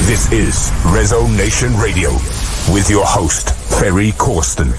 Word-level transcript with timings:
This 0.07 0.33
is 0.33 0.71
Resonation 0.91 1.81
Radio 1.81 2.11
with 2.75 2.91
your 2.91 3.07
host, 3.07 3.55
Ferry 3.79 4.11
Corsten. 4.13 4.73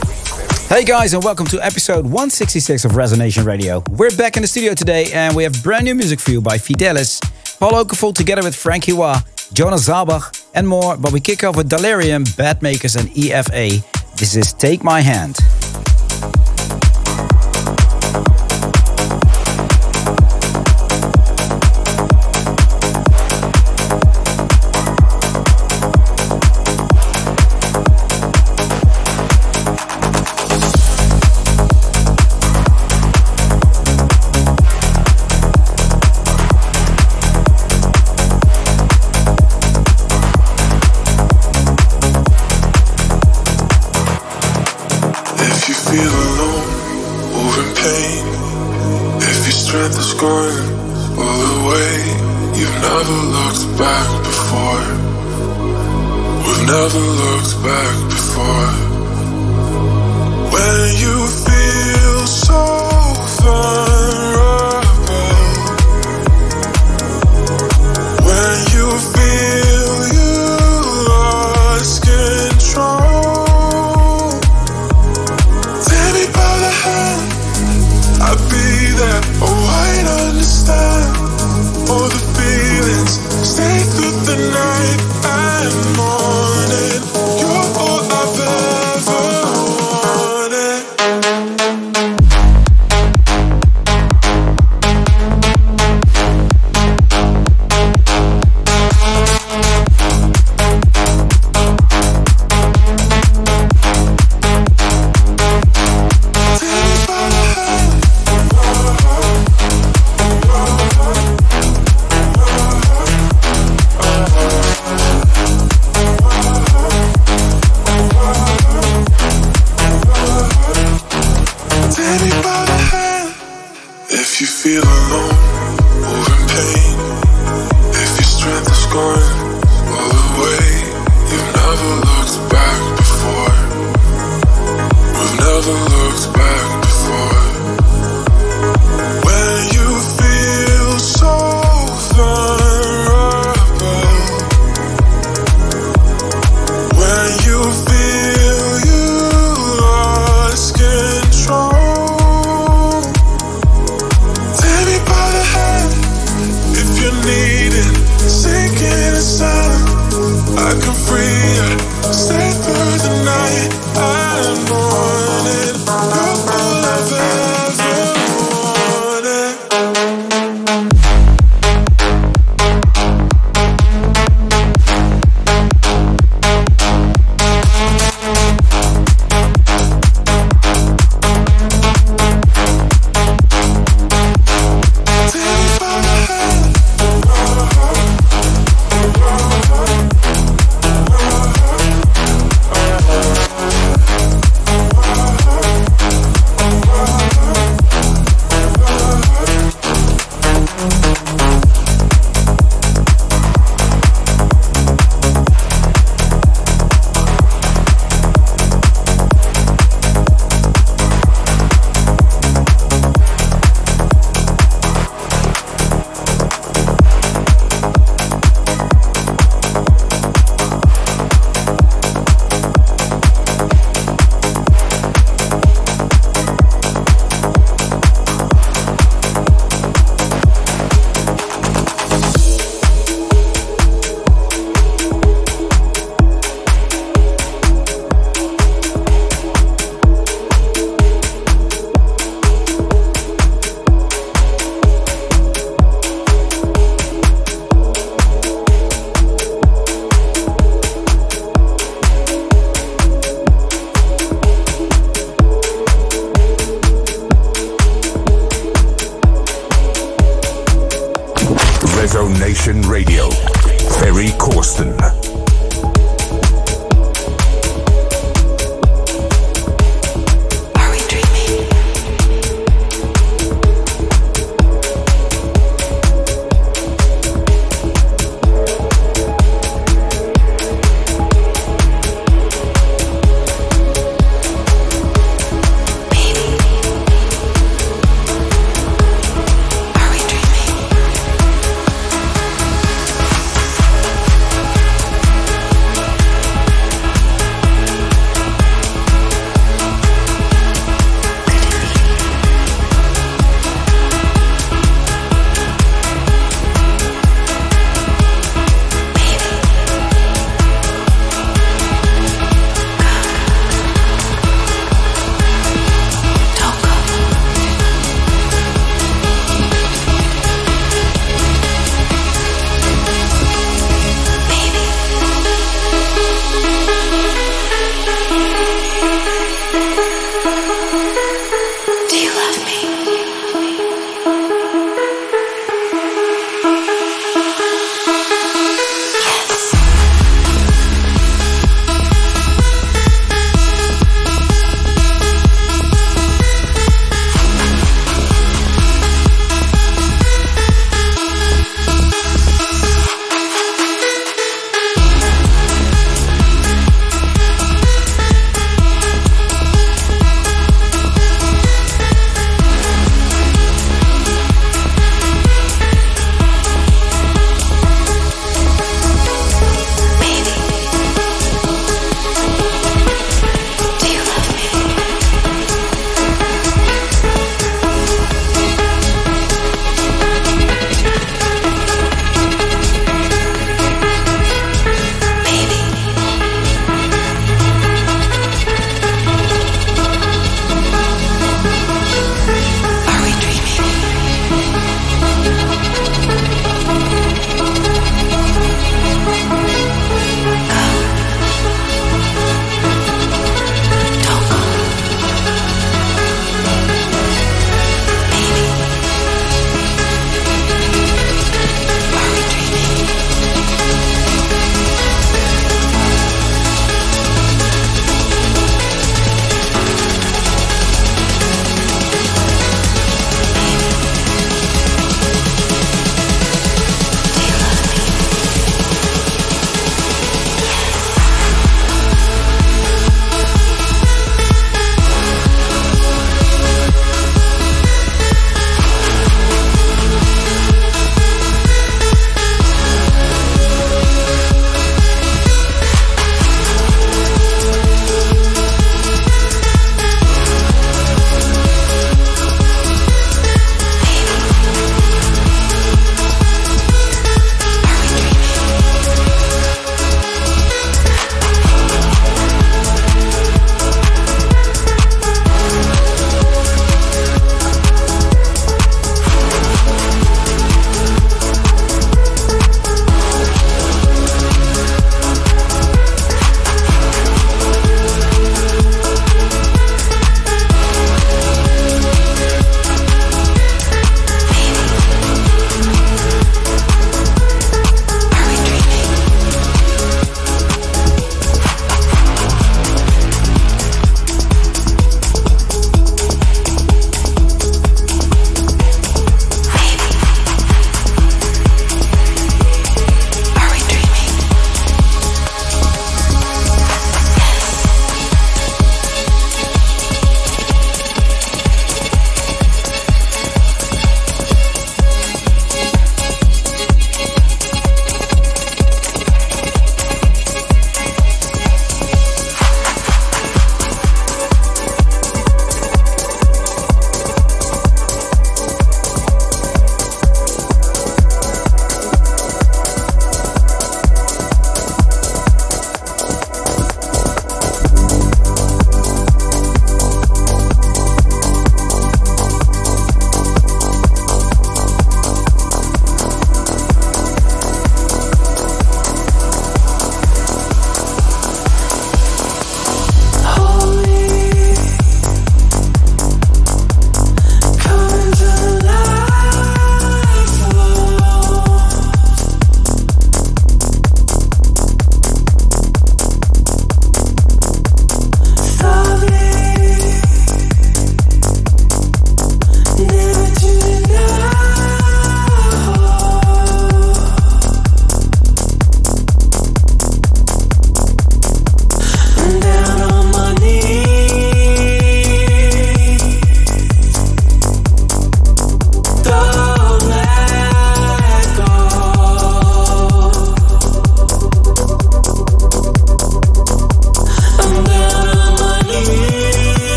Hey 0.67 0.83
guys, 0.83 1.13
and 1.13 1.23
welcome 1.23 1.45
to 1.47 1.63
episode 1.63 2.03
166 2.03 2.83
of 2.83 2.91
Resonation 2.91 3.45
Radio. 3.45 3.83
We're 3.91 4.15
back 4.17 4.35
in 4.35 4.41
the 4.41 4.47
studio 4.47 4.73
today 4.73 5.05
and 5.13 5.35
we 5.35 5.43
have 5.43 5.63
brand 5.63 5.85
new 5.85 5.95
music 5.95 6.19
for 6.19 6.31
you 6.31 6.41
by 6.41 6.57
Fideles, 6.57 7.21
Paul 7.63 7.85
Oakenfold 7.85 8.15
together 8.15 8.43
with 8.43 8.57
Franky 8.57 8.91
Wah, 8.91 9.21
Jonas 9.53 9.87
Saalbach, 9.87 10.49
and 10.53 10.67
more. 10.67 10.97
But 10.97 11.13
we 11.13 11.21
kick 11.21 11.45
off 11.45 11.55
with 11.55 11.69
Delirium, 11.69 12.25
Badmakers, 12.25 12.99
and 12.99 13.07
EFA. 13.11 13.81
This 14.17 14.35
is 14.35 14.51
Take 14.51 14.83
My 14.83 14.99
Hand. 14.99 15.39
feel 45.93 46.15
alone 46.27 46.69
or 47.37 47.53
in 47.61 47.69
pain. 47.85 48.25
If 49.29 49.39
your 49.45 49.57
strength 49.63 49.99
is 49.99 50.13
gone, 50.15 50.63
all 51.21 51.41
the 51.51 51.59
way, 51.69 51.93
you've 52.57 52.79
never 52.89 53.17
looked 53.35 53.65
back 53.77 54.09
before. 54.29 54.85
We've 56.45 56.65
never 56.77 57.03
looked 57.21 57.55
back 57.69 57.95
before. 58.15 58.71
When 60.53 60.79
you 61.03 61.15
feel 61.45 62.19
so 62.45 62.61
fine. 63.41 63.92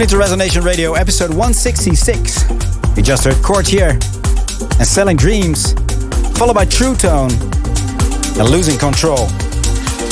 Tune 0.00 0.08
into 0.08 0.16
Resonation 0.16 0.64
Radio, 0.64 0.94
episode 0.94 1.28
166. 1.28 2.48
You 2.96 3.02
just 3.02 3.22
heard 3.22 3.34
Courtier 3.42 3.90
and 3.90 4.86
Selling 4.86 5.18
Dreams, 5.18 5.74
followed 6.38 6.54
by 6.54 6.64
True 6.64 6.94
Tone 6.94 7.30
and 7.30 8.48
Losing 8.48 8.78
Control. 8.78 9.28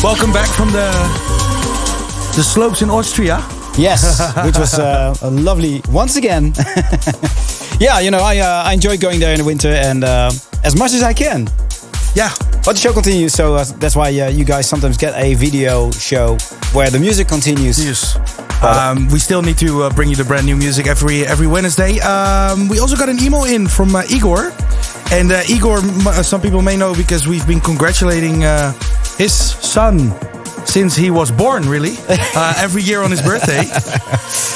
Welcome 0.03 0.31
back 0.31 0.51
from 0.51 0.71
the 0.73 0.91
the 2.37 2.43
slopes 2.43 2.83
in 2.83 2.91
Austria. 2.91 3.43
Yes, 3.79 4.21
which 4.45 4.59
was 4.59 4.79
uh, 4.79 5.15
a 5.23 5.31
lovely 5.31 5.81
once 5.89 6.17
again. 6.17 6.53
yeah, 7.81 7.99
you 8.01 8.11
know, 8.11 8.21
I 8.21 8.41
uh, 8.41 8.65
I 8.67 8.75
enjoy 8.75 8.99
going 8.99 9.21
there 9.21 9.33
in 9.33 9.39
the 9.39 9.47
winter 9.47 9.69
and 9.71 10.05
uh, 10.05 10.31
as 10.65 10.77
much 10.77 10.93
as 10.93 11.03
I 11.03 11.15
can. 11.15 11.49
Yeah. 12.15 12.31
But 12.63 12.75
the 12.75 12.81
show 12.81 12.93
continues, 12.93 13.33
so 13.33 13.55
uh, 13.55 13.65
that's 13.79 13.97
why 13.97 14.09
uh, 14.09 14.29
you 14.29 14.45
guys 14.45 14.69
sometimes 14.69 14.99
get 14.99 15.15
a 15.17 15.33
video 15.33 15.91
show 15.93 16.37
where 16.75 16.91
the 16.91 16.99
music 16.99 17.27
continues. 17.29 17.83
Yes. 17.83 18.19
Um, 18.63 19.09
we 19.09 19.19
still 19.19 19.43
need 19.43 19.59
to 19.59 19.85
uh, 19.85 19.91
bring 19.91 20.09
you 20.09 20.17
the 20.17 20.25
brand 20.25 20.47
new 20.47 20.57
music 20.57 20.87
every 20.87 21.25
every 21.25 21.47
Wednesday. 21.47 22.01
Um, 22.01 22.69
we 22.69 22.81
also 22.81 22.97
got 22.97 23.09
an 23.09 23.19
email 23.23 23.45
in 23.45 23.69
from 23.69 23.95
uh, 23.95 24.03
Igor, 24.11 24.53
and 25.13 25.31
uh, 25.31 25.43
Igor, 25.49 25.79
uh, 25.79 26.23
some 26.23 26.41
people 26.41 26.63
may 26.63 26.77
know 26.77 26.95
because 26.95 27.29
we've 27.29 27.47
been 27.47 27.61
congratulating 27.61 28.45
uh, 28.45 28.73
his 29.17 29.33
son 29.33 30.13
since 30.67 30.95
he 30.97 31.11
was 31.11 31.31
born, 31.31 31.69
really, 31.69 31.95
uh, 32.09 32.55
every 32.59 32.83
year 32.83 33.03
on 33.03 33.11
his 33.11 33.23
birthday. 33.23 33.65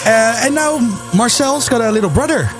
Uh, 0.05 0.45
and 0.45 0.55
now 0.55 0.79
Marcel's 1.17 1.69
got 1.69 1.81
a 1.81 1.91
little 1.91 2.11
brother. 2.11 2.51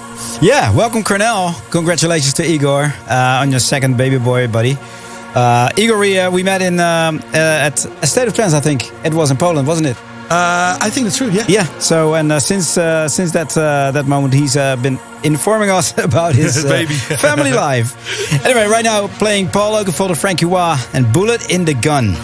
Yeah, 0.41 0.73
welcome, 0.75 1.03
Cornell. 1.03 1.61
Congratulations 1.71 2.33
to 2.35 2.45
Igor 2.45 2.85
uh, 3.09 3.41
on 3.43 3.51
your 3.51 3.61
second 3.61 3.97
baby 3.97 4.19
boy, 4.19 4.49
buddy. 4.49 4.79
Uh, 5.35 5.69
Igor, 5.77 5.99
we, 5.99 6.19
uh, 6.19 6.31
we 6.31 6.43
met 6.43 6.63
in 6.63 6.79
um, 6.81 7.19
uh, 7.33 7.37
at 7.69 7.85
a 8.03 8.07
State 8.07 8.29
of 8.29 8.35
Trance, 8.35 8.55
I 8.55 8.61
think 8.61 8.91
it 9.05 9.13
was 9.13 9.31
in 9.31 9.37
Poland, 9.37 9.67
wasn't 9.69 9.89
it? 9.89 9.97
Uh, 10.33 10.79
I 10.81 10.89
think 10.89 11.05
that's 11.05 11.19
true. 11.19 11.29
Yeah. 11.31 11.45
Yeah. 11.47 11.79
So 11.79 12.15
and 12.15 12.33
uh, 12.33 12.41
since 12.41 12.79
uh, 12.79 13.07
since 13.07 13.33
that 13.33 13.53
uh, 13.57 13.91
that 13.93 14.07
moment, 14.07 14.33
he's 14.33 14.57
uh, 14.57 14.77
been 14.77 14.99
informing 15.23 15.69
us 15.69 15.93
about 16.09 16.35
his 16.35 16.57
uh, 16.65 16.69
Baby. 16.69 16.95
family 16.95 17.53
life. 17.69 17.93
Anyway, 18.47 18.67
right 18.67 18.85
now 18.85 19.09
playing 19.19 19.49
Paul 19.49 19.75
Oakenfold, 19.77 20.17
Franky 20.17 20.47
Wah, 20.47 20.79
and 20.95 21.13
Bullet 21.13 21.51
in 21.51 21.67
the 21.67 21.75
Gun. 21.75 22.17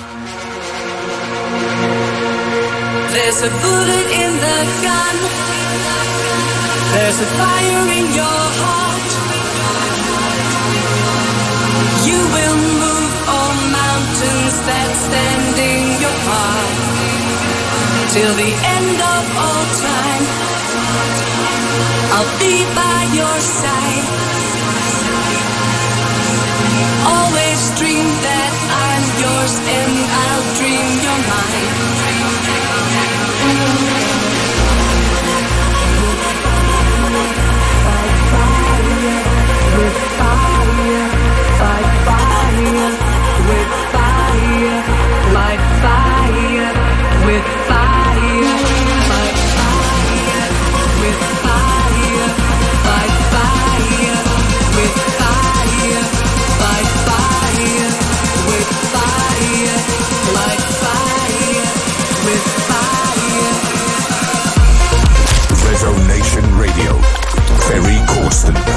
There's 3.12 3.40
a 3.44 3.52
bullet 3.60 4.08
in 4.24 4.32
the 4.40 4.58
gun. 4.88 5.16
There's 6.96 7.20
a 7.20 7.28
fire 7.36 7.84
in 7.98 8.06
your 8.16 8.40
heart. 8.62 9.08
You 12.08 12.20
will 12.36 12.56
move 12.56 13.12
all 13.28 13.54
mountains 13.68 14.56
that 14.64 14.88
stand 15.04 15.56
in 15.60 16.00
your 16.00 16.16
path 16.24 16.87
till 18.10 18.34
the 18.34 18.50
end 18.76 18.98
of 19.14 19.22
all 19.44 19.64
time. 19.84 20.24
I'll 22.16 22.38
be 22.38 22.64
by 22.74 23.00
your 23.12 23.38
side. 23.40 24.08
Always 27.14 27.60
dream 27.78 28.08
that 28.28 28.52
I'm 28.88 29.04
yours 29.22 29.54
and 29.76 29.94
I'll 30.24 30.46
dream 30.56 30.90
your 31.06 31.20
mind. 31.28 31.68
Austin. 68.28 68.67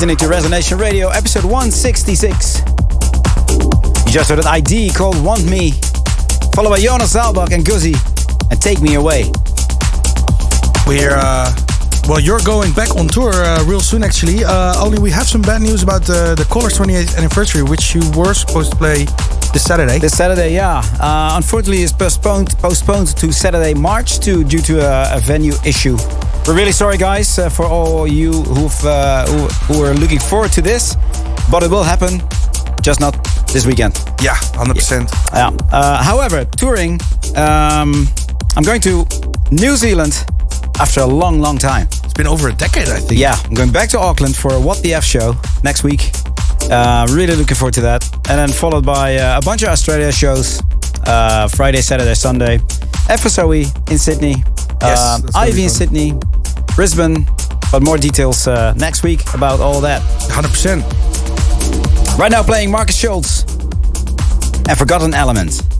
Listening 0.00 0.16
to 0.16 0.34
Resonation 0.34 0.80
Radio, 0.80 1.10
episode 1.10 1.44
166. 1.44 2.60
You 4.06 4.10
just 4.10 4.30
heard 4.30 4.38
an 4.38 4.46
ID 4.46 4.92
called 4.94 5.22
Want 5.22 5.44
Me, 5.44 5.72
followed 6.54 6.70
by 6.70 6.80
Jonas 6.80 7.14
Saalbach 7.14 7.52
and 7.52 7.62
Guzzi, 7.62 7.92
and 8.50 8.58
Take 8.62 8.80
Me 8.80 8.94
Away. 8.94 9.30
We're, 10.86 11.12
uh, 11.12 11.54
well, 12.08 12.18
you're 12.18 12.40
going 12.46 12.72
back 12.72 12.96
on 12.96 13.08
tour 13.08 13.30
uh, 13.30 13.62
real 13.66 13.80
soon, 13.80 14.02
actually. 14.02 14.42
Uh, 14.42 14.82
only 14.82 14.98
we 14.98 15.10
have 15.10 15.28
some 15.28 15.42
bad 15.42 15.60
news 15.60 15.82
about 15.82 16.08
uh, 16.08 16.34
the 16.34 16.46
Colors 16.50 16.78
28th 16.78 17.18
anniversary, 17.18 17.62
which 17.62 17.94
you 17.94 18.00
were 18.16 18.32
supposed 18.32 18.70
to 18.70 18.78
play 18.78 19.04
this 19.52 19.64
Saturday. 19.64 19.98
This 19.98 20.16
Saturday, 20.16 20.54
yeah. 20.54 20.80
Uh, 20.98 21.32
unfortunately, 21.34 21.82
it's 21.82 21.92
postponed 21.92 22.56
postponed 22.56 23.08
to 23.18 23.30
Saturday, 23.34 23.74
March 23.74 24.18
2, 24.20 24.44
due 24.44 24.62
to 24.62 24.80
a, 24.80 25.18
a 25.18 25.20
venue 25.20 25.52
issue. 25.62 25.98
We're 26.46 26.56
really 26.56 26.72
sorry, 26.72 26.96
guys, 26.96 27.38
uh, 27.38 27.48
for 27.48 27.64
all 27.66 28.06
you 28.08 28.32
who've, 28.32 28.84
uh, 28.84 29.26
who, 29.26 29.46
who 29.74 29.84
are 29.84 29.94
looking 29.94 30.18
forward 30.18 30.50
to 30.52 30.62
this, 30.62 30.96
but 31.50 31.62
it 31.62 31.70
will 31.70 31.84
happen, 31.84 32.20
just 32.82 32.98
not 33.00 33.12
this 33.52 33.66
weekend. 33.66 33.94
Yeah, 34.20 34.34
100%. 34.56 35.08
Yeah. 35.32 35.50
Uh, 35.70 36.02
however, 36.02 36.44
touring, 36.44 36.94
um, 37.36 38.06
I'm 38.56 38.64
going 38.64 38.80
to 38.80 39.06
New 39.52 39.76
Zealand 39.76 40.24
after 40.80 41.00
a 41.02 41.06
long, 41.06 41.40
long 41.40 41.56
time. 41.58 41.86
It's 42.04 42.14
been 42.14 42.26
over 42.26 42.48
a 42.48 42.52
decade, 42.52 42.88
I 42.88 42.98
think. 42.98 43.20
Yeah, 43.20 43.36
I'm 43.44 43.54
going 43.54 43.70
back 43.70 43.88
to 43.90 43.98
Auckland 44.00 44.34
for 44.34 44.52
a 44.54 44.60
What 44.60 44.82
the 44.82 44.94
F 44.94 45.04
show 45.04 45.34
next 45.62 45.84
week. 45.84 46.10
Uh, 46.70 47.06
really 47.10 47.36
looking 47.36 47.56
forward 47.56 47.74
to 47.74 47.82
that. 47.82 48.02
And 48.28 48.38
then 48.38 48.48
followed 48.48 48.84
by 48.84 49.16
uh, 49.16 49.38
a 49.38 49.44
bunch 49.44 49.62
of 49.62 49.68
Australia 49.68 50.10
shows 50.10 50.60
uh, 51.06 51.46
Friday, 51.48 51.80
Saturday, 51.80 52.14
Sunday. 52.14 52.58
FSOE 53.08 53.90
in 53.90 53.98
Sydney. 53.98 54.36
Yes, 54.82 54.98
um, 54.98 55.20
that's 55.22 55.34
gonna 55.34 55.46
be 55.46 55.52
Ivy 55.52 55.62
in. 55.64 55.68
Sydney. 55.70 56.14
Brisbane. 56.80 57.26
But 57.70 57.82
more 57.82 57.98
details 57.98 58.46
uh, 58.46 58.72
next 58.72 59.02
week 59.02 59.20
about 59.34 59.60
all 59.60 59.82
that. 59.82 60.00
100%. 60.30 60.80
Right 62.18 62.30
now 62.30 62.42
playing 62.42 62.70
Markus 62.70 62.96
Schulz 62.96 63.42
and 64.66 64.78
Forgotten 64.78 65.12
Element. 65.12 65.79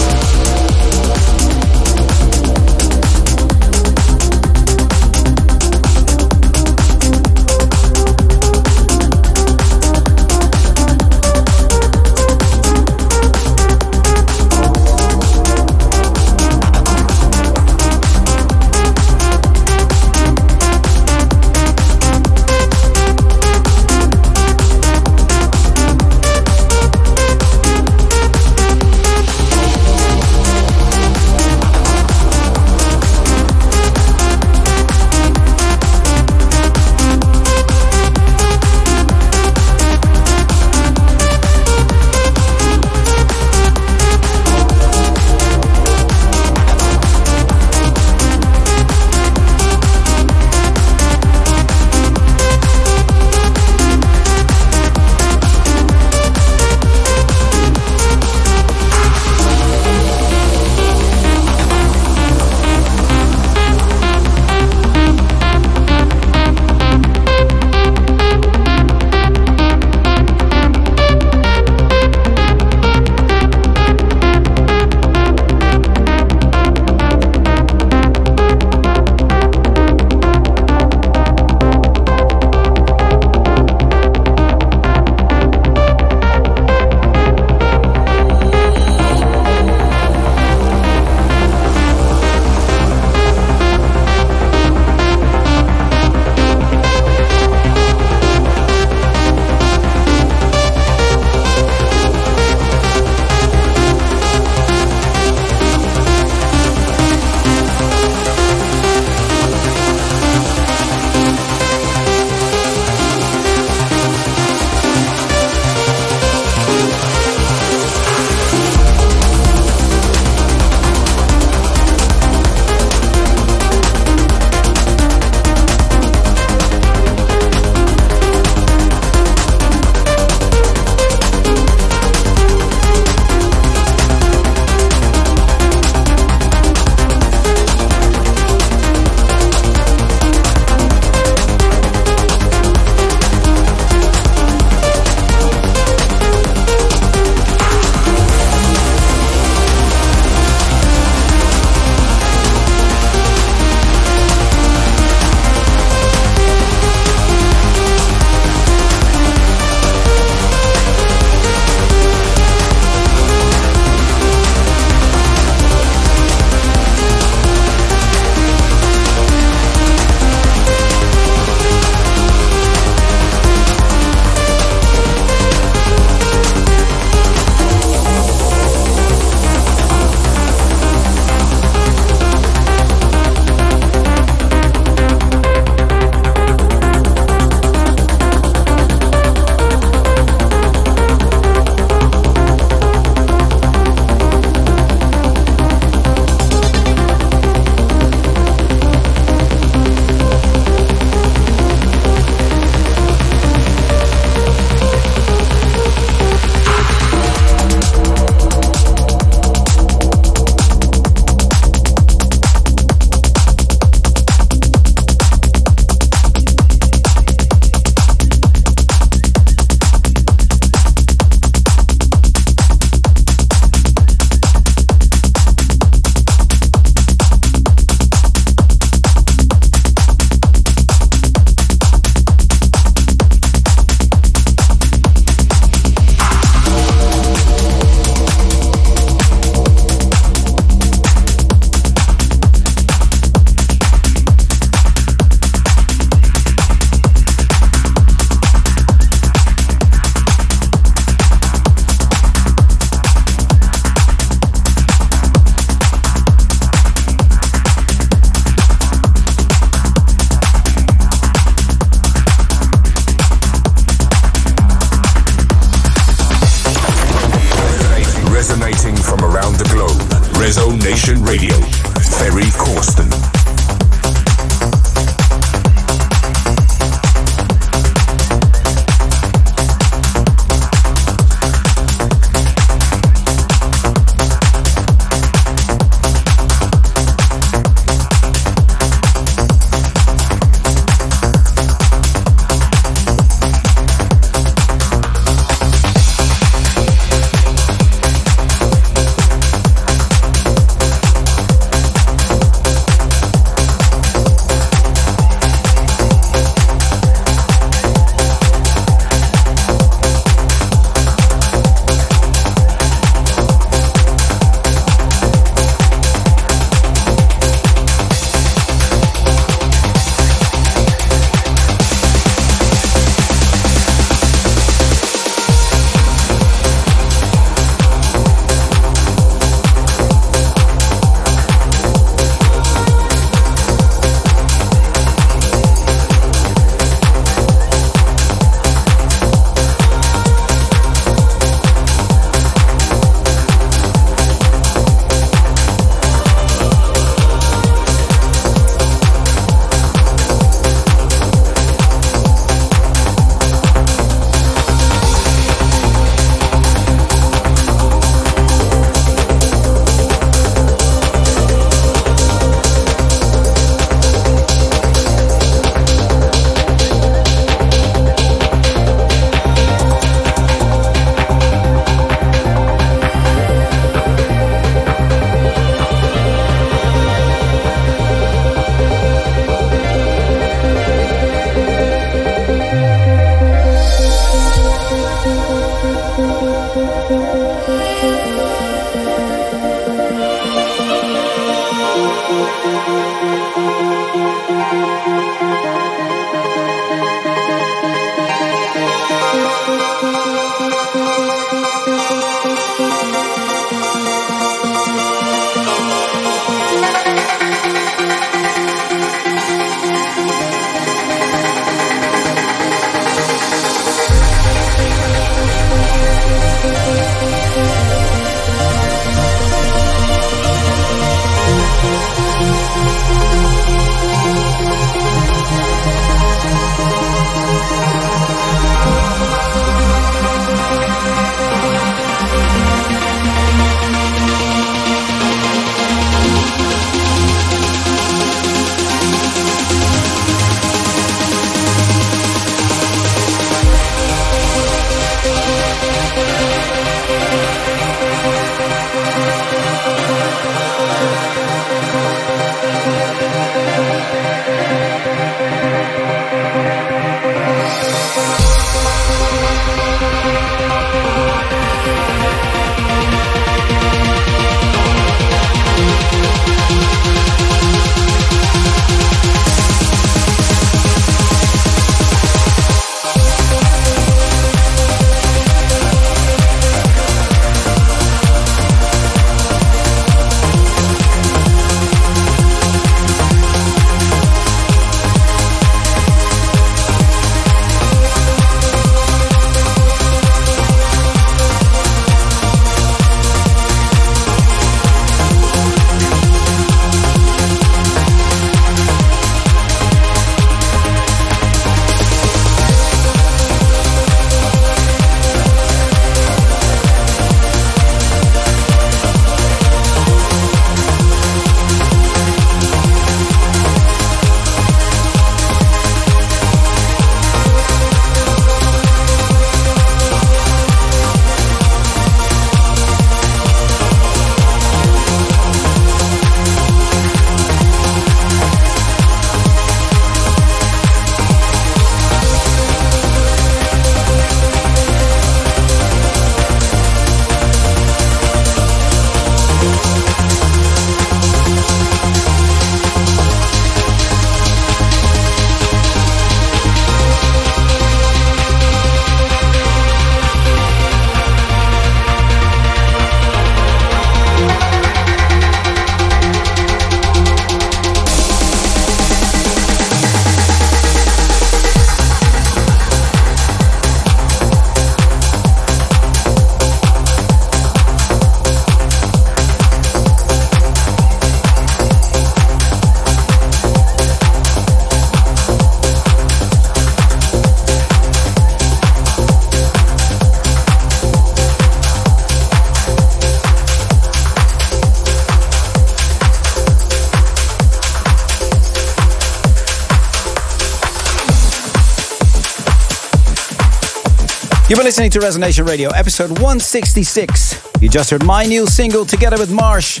You've 594.68 594.76
been 594.76 594.84
listening 594.84 595.10
to 595.12 595.18
Resonation 595.20 595.66
Radio, 595.66 595.88
episode 595.92 596.28
166. 596.28 597.80
You 597.80 597.88
just 597.88 598.10
heard 598.10 598.22
my 598.22 598.44
new 598.44 598.66
single 598.66 599.06
together 599.06 599.38
with 599.38 599.50
Marsh 599.50 600.00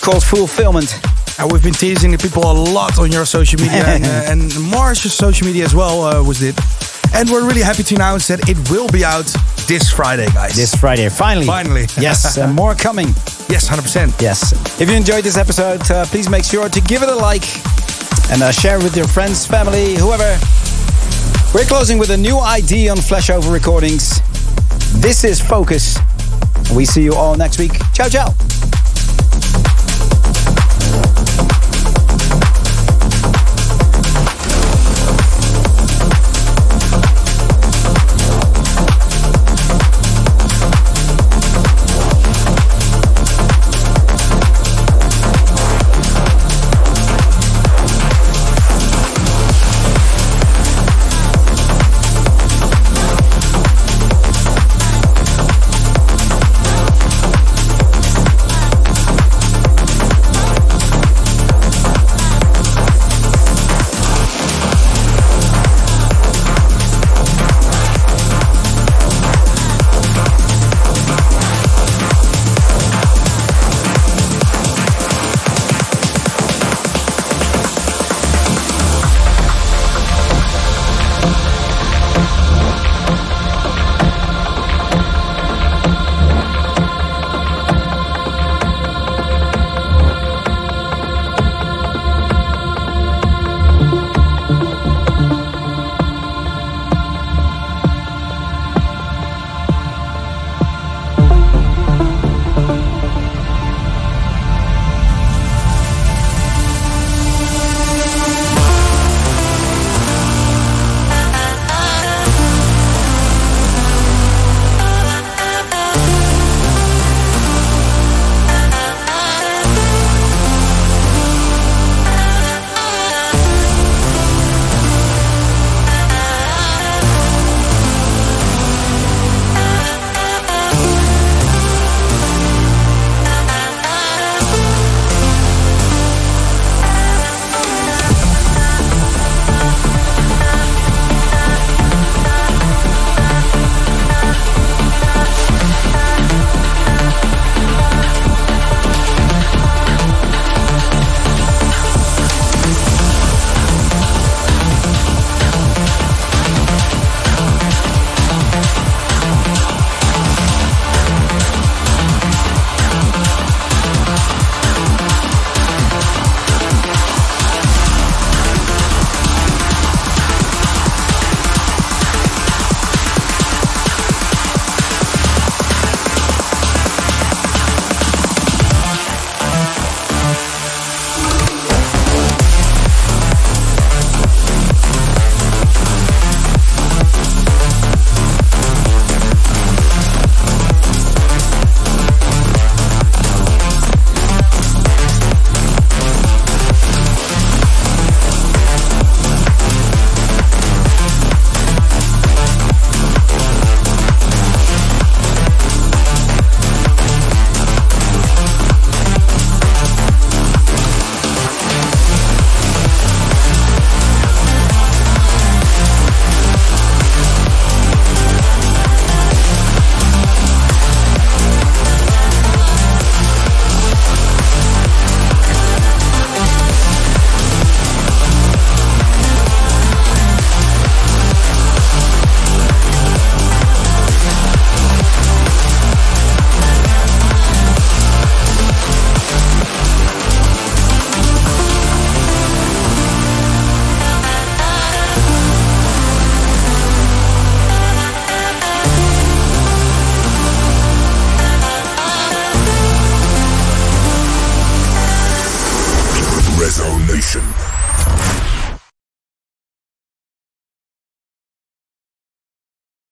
called 0.00 0.22
Fulfillment. 0.22 1.00
And 1.40 1.50
we've 1.50 1.64
been 1.64 1.74
teasing 1.74 2.12
the 2.12 2.18
people 2.18 2.44
a 2.48 2.54
lot 2.54 3.00
on 3.00 3.10
your 3.10 3.26
social 3.26 3.58
media 3.60 3.84
and, 3.84 4.04
uh, 4.04 4.30
and 4.30 4.70
Marsh's 4.70 5.14
social 5.14 5.48
media 5.48 5.64
as 5.64 5.74
well 5.74 6.04
uh, 6.04 6.22
was 6.22 6.42
it. 6.42 6.56
And 7.12 7.28
we're 7.28 7.44
really 7.44 7.62
happy 7.62 7.82
to 7.82 7.94
announce 7.96 8.28
that 8.28 8.48
it 8.48 8.56
will 8.70 8.86
be 8.86 9.04
out 9.04 9.26
this 9.66 9.90
Friday, 9.90 10.26
guys. 10.26 10.54
This 10.54 10.76
Friday, 10.76 11.08
finally. 11.08 11.46
Finally. 11.46 11.86
yes, 11.98 12.36
and 12.38 12.54
more 12.54 12.76
coming. 12.76 13.08
Yes, 13.48 13.68
100%. 13.68 14.22
Yes. 14.22 14.52
If 14.80 14.88
you 14.88 14.94
enjoyed 14.94 15.24
this 15.24 15.36
episode, 15.36 15.82
uh, 15.90 16.04
please 16.06 16.30
make 16.30 16.44
sure 16.44 16.68
to 16.68 16.80
give 16.82 17.02
it 17.02 17.08
a 17.08 17.16
like 17.16 17.42
and 18.30 18.42
uh, 18.42 18.52
share 18.52 18.78
with 18.78 18.96
your 18.96 19.08
friends, 19.08 19.44
family, 19.44 19.96
whoever. 19.96 20.38
We're 21.54 21.64
closing 21.64 21.98
with 21.98 22.10
a 22.10 22.16
new 22.16 22.38
ID 22.38 22.88
on 22.88 22.96
Flashover 22.96 23.52
Recordings. 23.52 24.20
This 25.02 25.22
is 25.22 25.38
Focus. 25.38 25.98
We 26.74 26.86
see 26.86 27.02
you 27.02 27.12
all 27.12 27.36
next 27.36 27.58
week. 27.58 27.72
Ciao, 27.92 28.08
ciao. 28.08 28.51